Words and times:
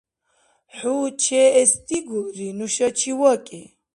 ХӀу 0.75 0.95
чеэс 1.21 1.71
дигулри, 1.87 2.47
нушачи 2.57 3.11
вакӀи. 3.19 3.61